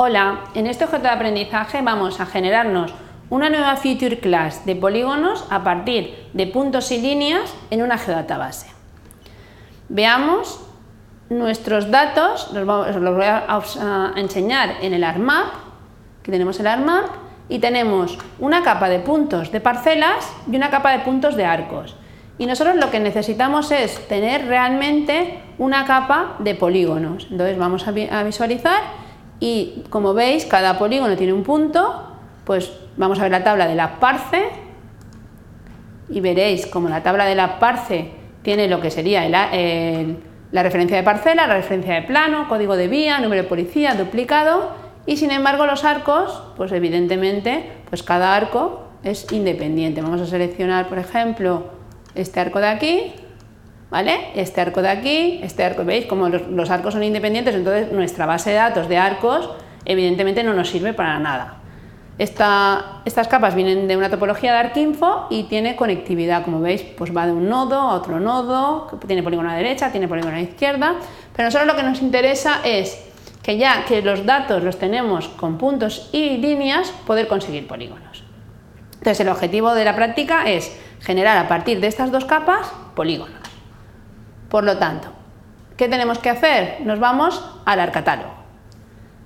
[0.00, 2.94] Hola, en este objeto de aprendizaje vamos a generarnos
[3.30, 8.68] una nueva feature class de polígonos a partir de puntos y líneas en una geodatabase.
[9.88, 10.60] Veamos
[11.30, 15.46] nuestros datos, los, voy a enseñar en el ARMAP,
[16.22, 17.06] que tenemos el ARMAP,
[17.48, 21.96] y tenemos una capa de puntos de parcelas y una capa de puntos de arcos.
[22.38, 27.26] Y nosotros lo que necesitamos es tener realmente una capa de polígonos.
[27.32, 29.07] Entonces vamos a visualizar
[29.40, 32.04] y como veis cada polígono tiene un punto,
[32.44, 34.48] pues vamos a ver la tabla de la parce
[36.08, 38.10] y veréis como la tabla de la parce
[38.42, 43.20] tiene lo que sería la referencia de parcela, la referencia de plano, código de vía,
[43.20, 44.70] número de policía, duplicado
[45.06, 50.02] y sin embargo los arcos, pues evidentemente pues cada arco es independiente.
[50.02, 51.64] Vamos a seleccionar por ejemplo
[52.14, 53.14] este arco de aquí
[53.90, 54.30] ¿vale?
[54.34, 56.06] Este arco de aquí, este arco, ¿veis?
[56.06, 59.50] Como los, arcos son independientes, entonces nuestra base de datos de arcos
[59.84, 61.54] evidentemente no nos sirve para nada.
[62.18, 67.26] estas capas vienen de una topología de ArcInfo y tiene conectividad, como veis, pues va
[67.26, 70.42] de un nodo a otro nodo, tiene polígono a la derecha, tiene polígono a la
[70.42, 70.94] izquierda,
[71.34, 73.04] pero nosotros lo que nos interesa es
[73.42, 78.24] que ya que los datos los tenemos con puntos y líneas, poder conseguir polígonos.
[78.94, 83.37] Entonces el objetivo de la práctica es generar a partir de estas dos capas polígonos.
[84.48, 85.08] Por lo tanto,
[85.76, 86.80] ¿qué tenemos que hacer?
[86.80, 88.32] Nos vamos al arcatálogo.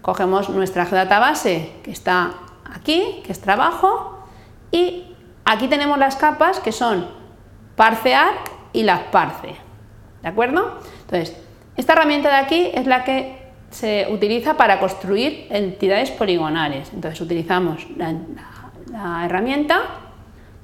[0.00, 2.32] Cogemos nuestra geodatabase que está
[2.74, 4.26] aquí, que es trabajo,
[4.70, 7.06] y aquí tenemos las capas que son
[7.76, 9.54] parcearc y las parce.
[10.22, 10.78] ¿De acuerdo?
[11.02, 11.36] Entonces,
[11.76, 16.92] esta herramienta de aquí es la que se utiliza para construir entidades poligonales.
[16.92, 19.80] Entonces utilizamos la herramienta,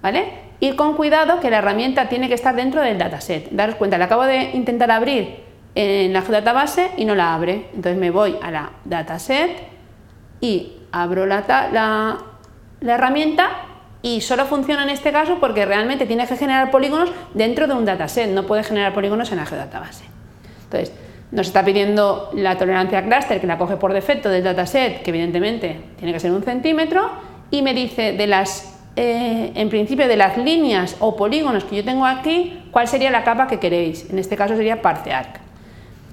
[0.02, 0.48] ¿vale?
[0.60, 3.50] Ir con cuidado que la herramienta tiene que estar dentro del dataset.
[3.50, 7.66] Daros cuenta, la acabo de intentar abrir en la database y no la abre.
[7.74, 9.50] Entonces me voy a la dataset
[10.40, 13.50] y abro la, la, herramienta
[14.02, 17.84] y solo funciona en este caso porque realmente tiene que generar polígonos dentro de un
[17.84, 20.04] dataset, no puede generar polígonos en la geodatabase.
[20.64, 20.92] Entonces,
[21.30, 25.80] nos está pidiendo la tolerancia cluster que la coge por defecto del dataset, que evidentemente
[25.96, 27.10] tiene que ser un centímetro,
[27.50, 31.84] y me dice de las eh, en principio de las líneas o polígonos que yo
[31.84, 34.10] tengo aquí, cuál sería la capa que queréis.
[34.10, 35.38] En este caso sería parcearc.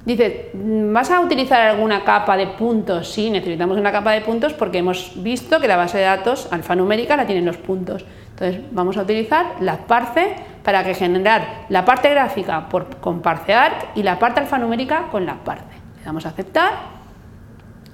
[0.05, 3.11] Dice, ¿vas a utilizar alguna capa de puntos?
[3.11, 7.17] Sí, necesitamos una capa de puntos porque hemos visto que la base de datos alfanumérica
[7.17, 8.05] la tienen los puntos.
[8.29, 13.95] Entonces vamos a utilizar la parce para que generar la parte gráfica por, con parcearc
[13.95, 15.65] y la parte alfanumérica con la parce.
[15.97, 16.73] Le damos a aceptar,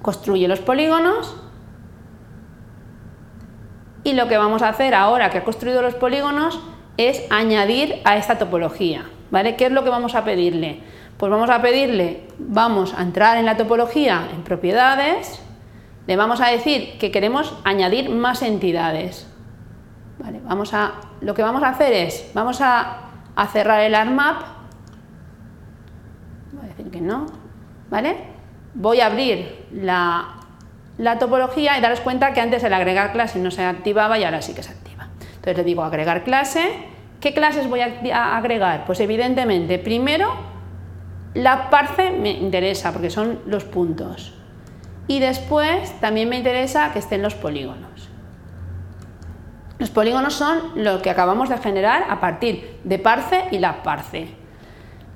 [0.02, 1.34] construye los polígonos
[4.04, 6.60] y lo que vamos a hacer ahora que ha construido los polígonos
[6.96, 9.04] es añadir a esta topología.
[9.32, 9.56] ¿vale?
[9.56, 10.80] ¿Qué es lo que vamos a pedirle?
[11.16, 15.42] Pues vamos a pedirle, vamos a entrar en la topología en propiedades,
[16.06, 19.28] le vamos a decir que queremos añadir más entidades.
[20.18, 23.08] Vale, vamos a, lo que vamos a hacer es, vamos a,
[23.52, 24.42] cerrar el ARMAP,
[26.52, 27.26] voy a decir que no,
[27.88, 28.16] ¿vale?
[28.74, 30.41] Voy a abrir la
[30.98, 34.42] la topología y daros cuenta que antes el agregar clase no se activaba y ahora
[34.42, 35.08] sí que se activa.
[35.36, 36.70] Entonces le digo agregar clase.
[37.20, 38.84] ¿Qué clases voy a agregar?
[38.84, 40.32] Pues evidentemente, primero,
[41.34, 44.34] la parce me interesa porque son los puntos.
[45.06, 48.08] Y después también me interesa que estén los polígonos.
[49.78, 54.41] Los polígonos son lo que acabamos de generar a partir de parce y la parce.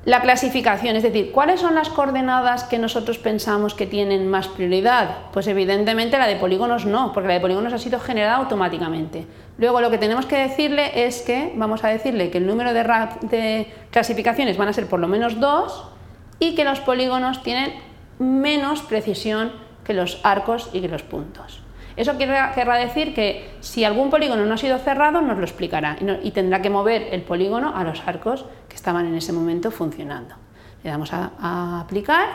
[0.06, 5.16] La clasificación, es decir, ¿cuáles son las coordenadas que nosotros pensamos que tienen más prioridad?
[5.32, 9.26] Pues evidentemente la de polígonos no, porque la de polígonos ha sido generada automáticamente.
[9.58, 12.84] Luego lo que tenemos que decirle es que, vamos a decirle que el número de,
[13.22, 15.88] de clasificaciones van a ser por lo menos dos
[16.38, 17.72] y que los polígonos tienen
[18.20, 19.50] menos precisión
[19.82, 21.66] que los arcos y que los puntos.
[21.96, 26.30] Eso querrá decir que si algún polígono no ha sido cerrado, nos lo explicará y,
[26.30, 30.34] tendrá que mover el polígono a los arcos que estaban en ese momento funcionando.
[30.84, 32.28] Le damos a, aplicar,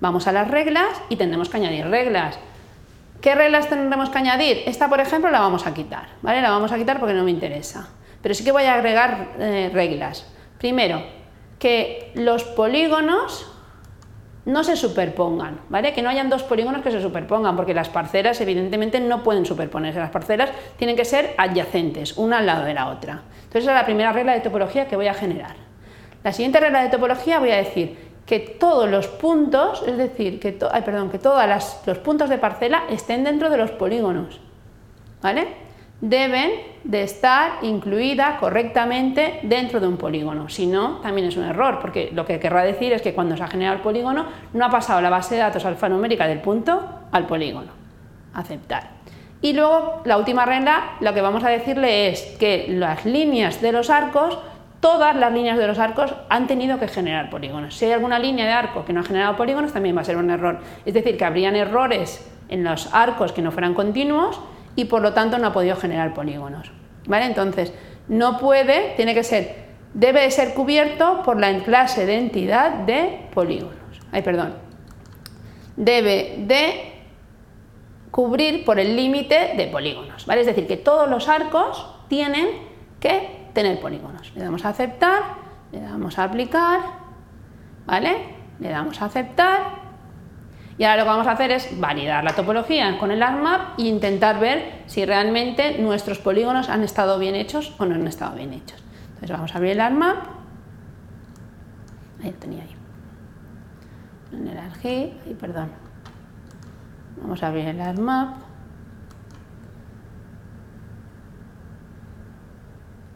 [0.00, 2.38] vamos a las reglas y tendremos que añadir reglas.
[3.20, 4.62] ¿Qué reglas tendremos que añadir?
[4.66, 6.40] Esta, por ejemplo, la vamos a quitar, ¿vale?
[6.40, 7.88] La vamos a quitar porque no me interesa.
[8.22, 10.26] Pero sí que voy a agregar eh, reglas.
[10.58, 11.02] Primero,
[11.58, 13.55] que los polígonos
[14.46, 15.92] no se superpongan, ¿vale?
[15.92, 19.98] Que no hayan dos polígonos que se superpongan, porque las parcelas evidentemente no pueden superponerse,
[19.98, 23.22] las parcelas tienen que ser adyacentes, una al lado de la otra.
[23.36, 25.56] Entonces esa es la primera regla de topología que voy a generar.
[26.22, 30.52] La siguiente regla de topología voy a decir que todos los puntos, es decir, que,
[30.52, 31.42] perdón, que todos
[31.86, 34.40] los puntos de parcela estén dentro de los polígonos,
[35.22, 35.65] ¿vale?
[36.00, 36.50] Deben
[36.84, 40.48] de estar incluidas correctamente dentro de un polígono.
[40.48, 43.42] Si no, también es un error, porque lo que querrá decir es que cuando se
[43.42, 47.26] ha generado el polígono no ha pasado la base de datos alfanumérica del punto al
[47.26, 47.72] polígono.
[48.34, 48.90] Aceptar.
[49.40, 53.72] Y luego la última regla, lo que vamos a decirle es que las líneas de
[53.72, 54.38] los arcos,
[54.80, 57.76] todas las líneas de los arcos han tenido que generar polígonos.
[57.76, 60.16] Si hay alguna línea de arco que no ha generado polígonos, también va a ser
[60.16, 60.60] un error.
[60.84, 64.40] Es decir, que habrían errores en los arcos que no fueran continuos
[64.76, 66.70] y por lo tanto no ha podido generar polígonos.
[67.06, 67.26] ¿Vale?
[67.26, 67.72] Entonces,
[68.08, 73.28] no puede, tiene que ser, debe de ser cubierto por la clase de entidad de
[73.34, 73.74] polígonos.
[74.12, 74.54] Ay, perdón.
[75.76, 76.92] Debe de
[78.10, 80.26] cubrir por el límite de polígonos.
[80.26, 80.42] ¿vale?
[80.42, 82.48] Es decir, que todos los arcos tienen
[83.00, 84.32] que tener polígonos.
[84.34, 85.22] Le damos a aceptar,
[85.72, 86.80] le damos a aplicar,
[87.86, 88.36] ¿vale?
[88.58, 89.85] Le damos a aceptar
[90.78, 93.82] y ahora lo que vamos a hacer es validar la topología con el ArcMap e
[93.84, 98.52] intentar ver si realmente nuestros polígonos han estado bien hechos o no han estado bien
[98.52, 98.82] hechos.
[99.08, 100.16] Entonces vamos a abrir el ArcMap.
[102.22, 102.76] Ahí lo tenía ahí.
[104.32, 105.70] En el ArcGIS, perdón.
[107.22, 108.36] Vamos a abrir el ArcMap.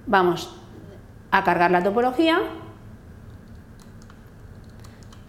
[0.07, 0.57] Vamos
[1.31, 2.39] a cargar la topología.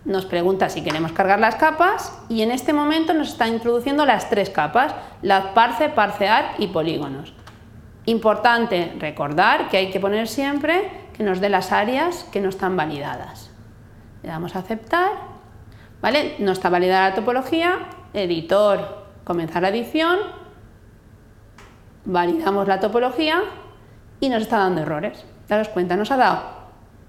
[0.04, 4.30] Nos pregunta si queremos cargar las capas y en este momento nos está introduciendo las
[4.30, 7.36] tres capas, la parce, parcear y polígonos.
[8.06, 12.76] Importante recordar que hay que poner siempre que nos dé las áreas que no están
[12.76, 13.52] validadas.
[14.24, 15.12] Le damos a aceptar,
[16.02, 16.36] ¿vale?
[16.40, 20.18] No está validada la topología, editor, comenzar la edición,
[22.06, 23.44] validamos la topología
[24.20, 25.24] y nos está dando errores.
[25.48, 26.42] Daros cuenta, nos ha dado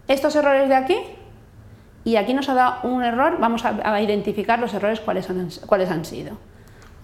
[0.09, 0.99] estos errores de aquí
[2.05, 6.37] y aquí nos ha dado un error, vamos a, identificar los errores cuáles han, sido.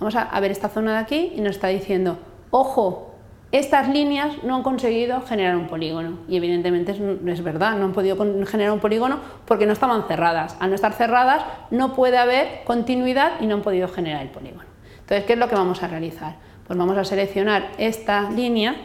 [0.01, 2.19] Vamos a ver esta zona de aquí y nos está diciendo,
[2.51, 3.09] ojo,
[3.51, 8.17] estas líneas no han conseguido generar un polígono y evidentemente es, verdad, no han podido
[8.45, 10.55] generar un polígono porque no estaban cerradas.
[10.61, 14.65] Al no estar cerradas no puede haber continuidad y no han podido generar el polígono.
[15.01, 16.37] Entonces, ¿qué es lo que vamos a realizar?
[16.67, 18.77] Pues vamos a seleccionar esta línea,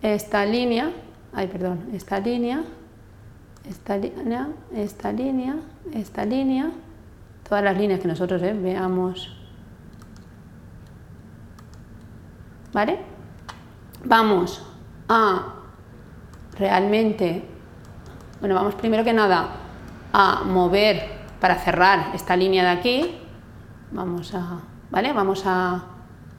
[0.00, 0.92] esta línea,
[1.34, 2.62] ay perdón, esta línea,
[3.68, 5.56] esta línea, esta línea,
[5.92, 6.70] esta línea,
[7.48, 9.36] todas las líneas que nosotros eh, veamos,
[12.72, 13.10] ¿vale?
[14.04, 14.62] vamos
[15.08, 15.54] a
[16.58, 17.44] realmente,
[18.40, 19.48] bueno, vamos primero que nada
[20.12, 23.18] a mover para cerrar esta línea de aquí,
[23.92, 24.60] vamos a,
[24.90, 25.12] ¿vale?
[25.12, 25.84] Vamos a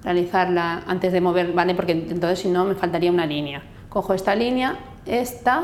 [0.03, 1.75] realizarla antes de mover, ¿vale?
[1.75, 3.63] Porque entonces si no me faltaría una línea.
[3.89, 5.63] Cojo esta línea, esta,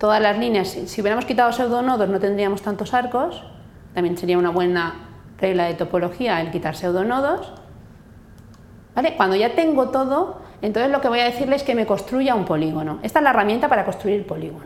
[0.00, 3.44] todas las líneas, si hubiéramos quitado pseudonodos no tendríamos tantos arcos,
[3.92, 4.94] también sería una buena
[5.38, 7.52] regla de topología el quitar pseudonodos,
[8.94, 9.14] ¿vale?
[9.16, 12.46] Cuando ya tengo todo, entonces lo que voy a decirle es que me construya un
[12.46, 12.98] polígono.
[13.02, 14.64] Esta es la herramienta para construir el polígono.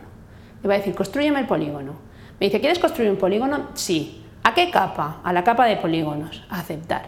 [0.62, 1.94] Le voy a decir, construyeme el polígono.
[2.38, 3.70] Me dice, ¿quieres construir un polígono?
[3.74, 4.24] Sí.
[4.44, 5.20] ¿A qué capa?
[5.24, 6.44] A la capa de polígonos.
[6.48, 7.06] Aceptar.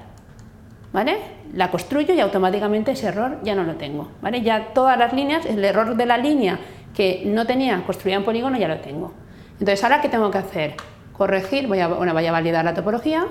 [0.92, 1.16] ¿Vale?
[1.52, 4.08] La construyo y automáticamente ese error ya no lo tengo.
[4.20, 4.42] ¿Vale?
[4.42, 6.58] Ya todas las líneas, el error de la línea
[6.96, 9.12] que no tenía construida un polígono ya lo tengo.
[9.52, 10.74] Entonces, ¿ahora qué tengo que hacer?
[11.12, 13.26] Corregir, voy a, bueno, voy a validar la topología.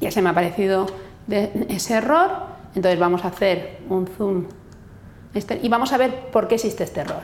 [0.00, 0.86] Ya se me ha aparecido
[1.28, 4.44] ese error entonces vamos a hacer un zoom
[5.34, 7.22] este, y vamos a ver por qué existe este error.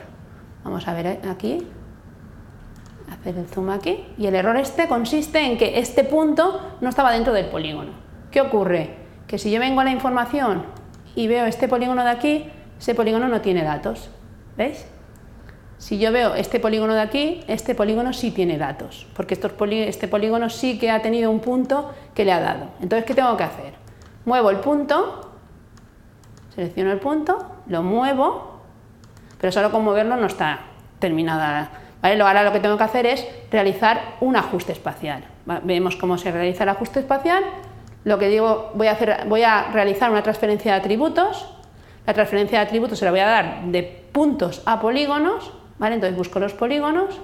[0.63, 1.67] Vamos a ver aquí,
[3.11, 7.13] hacer el zoom aquí, y el error este consiste en que este punto no estaba
[7.13, 7.93] dentro del polígono.
[8.31, 8.97] ¿Qué ocurre?
[9.27, 10.65] Que si yo vengo a la información
[11.15, 14.11] y veo este polígono de aquí, ese polígono no tiene datos.
[14.57, 14.87] ¿Veis?
[15.85, 20.49] Si yo veo este polígono de aquí, este polígono sí tiene datos, porque este polígono
[20.49, 22.69] sí que ha tenido un punto que le ha dado.
[22.81, 23.75] Entonces, ¿qué tengo que hacer?
[24.25, 25.35] Muevo el punto
[26.55, 28.61] selecciono el punto, lo muevo,
[29.39, 30.61] pero solo con moverlo no está
[30.99, 31.71] terminada.
[32.01, 32.23] ¿vale?
[32.23, 35.23] Ahora lo que tengo que hacer es realizar un ajuste espacial.
[35.65, 37.45] Vemos cómo se realiza el ajuste espacial.
[38.05, 41.51] Lo que digo, voy a, hacer, voy a realizar una transferencia de atributos.
[42.07, 45.53] La transferencia de atributos se la voy a dar de puntos a polígonos.
[45.85, 45.97] ¿Vale?
[45.97, 47.21] Entonces busco los polígonos,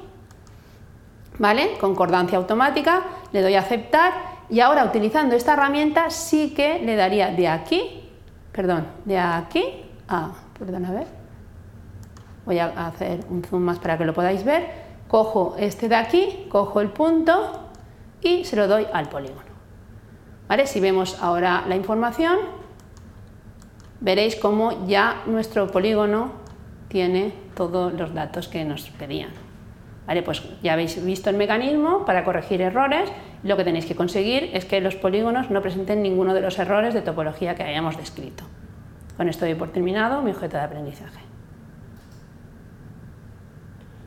[1.39, 1.79] ¿vale?
[1.81, 4.13] concordancia automática, le doy a aceptar
[4.51, 8.01] y ahora utilizando esta herramienta sí que le daría de aquí
[8.53, 11.07] perdón, de aquí a, perdón, a ver,
[12.45, 14.69] voy a hacer un zoom más para que lo podáis ver,
[15.09, 17.71] cojo este de aquí, cojo el punto
[18.21, 19.49] y se lo doy al polígono.
[20.47, 20.67] ¿Vale?
[20.67, 22.37] Si vemos ahora la información,
[24.01, 26.40] veréis cómo ya nuestro polígono
[26.91, 29.31] tiene todos los datos que nos pedían.
[30.07, 30.23] ¿Vale?
[30.23, 33.11] Pues ya habéis visto el mecanismo para corregir errores.
[33.45, 36.93] Lo que tenéis que conseguir es que los polígonos no presenten ninguno de los errores
[36.93, 38.45] de topología que hayamos descrito.
[39.17, 41.30] Con esto doy por terminado mi objeto de aprendizaje.